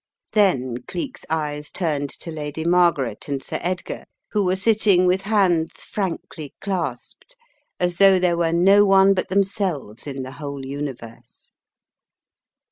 [0.33, 5.83] Then Cleek's eyes turned to Lady Margaret and Sir Edgar, who were sitting with hands
[5.83, 7.35] frankly clasped
[7.79, 11.51] as though there were no one but themselves in the whole universe.